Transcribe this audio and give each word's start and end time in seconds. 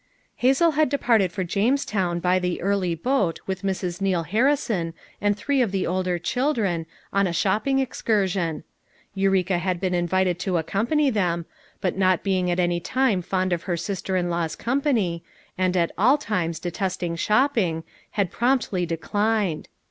"Hazel 0.37 0.71
had 0.71 0.89
departed 0.89 1.31
for 1.31 1.43
Jamestown 1.43 2.19
by 2.21 2.39
the 2.39 2.59
early 2.59 2.95
boat 2.95 3.39
with 3.45 3.61
Mrs. 3.61 4.01
Neal 4.01 4.23
Harrison 4.23 4.95
and 5.21 5.37
three 5.37 5.61
of 5.61 5.71
the 5.71 5.85
older 5.85 6.17
children, 6.17 6.87
on 7.13 7.27
a 7.27 7.31
shopping 7.31 7.77
excursion. 7.77 8.63
Eureka 9.13 9.59
had 9.59 9.79
been 9.79 9.93
invited 9.93 10.39
to 10.39 10.57
accompany 10.57 11.11
them, 11.11 11.45
but 11.81 11.97
not 11.99 12.23
being 12.23 12.49
at 12.49 12.59
any 12.59 12.79
time 12.79 13.21
fond 13.21 13.53
of 13.53 13.61
her 13.69 13.77
sister 13.77 14.17
in 14.17 14.31
law's 14.31 14.55
company, 14.55 15.23
and 15.55 15.77
at 15.77 15.91
all 15.99 16.17
times 16.17 16.57
detesting 16.59 17.15
shopping, 17.15 17.83
had 18.09 18.31
promptly 18.31 18.87
declined. 18.87 19.67